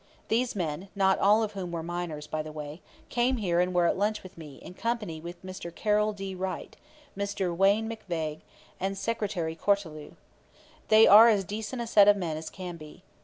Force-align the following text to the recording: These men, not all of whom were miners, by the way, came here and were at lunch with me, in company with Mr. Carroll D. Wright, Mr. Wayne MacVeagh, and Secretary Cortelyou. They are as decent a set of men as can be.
These 0.29 0.55
men, 0.55 0.89
not 0.95 1.19
all 1.19 1.43
of 1.43 1.51
whom 1.51 1.71
were 1.71 1.83
miners, 1.83 2.25
by 2.25 2.41
the 2.41 2.51
way, 2.51 2.81
came 3.09 3.37
here 3.37 3.59
and 3.59 3.71
were 3.71 3.85
at 3.85 3.99
lunch 3.99 4.23
with 4.23 4.35
me, 4.35 4.55
in 4.55 4.73
company 4.73 5.21
with 5.21 5.45
Mr. 5.45 5.69
Carroll 5.75 6.11
D. 6.11 6.33
Wright, 6.33 6.75
Mr. 7.15 7.55
Wayne 7.55 7.87
MacVeagh, 7.87 8.41
and 8.79 8.97
Secretary 8.97 9.55
Cortelyou. 9.55 10.13
They 10.87 11.05
are 11.05 11.27
as 11.29 11.43
decent 11.43 11.83
a 11.83 11.85
set 11.85 12.07
of 12.07 12.17
men 12.17 12.35
as 12.35 12.49
can 12.49 12.77
be. 12.77 13.03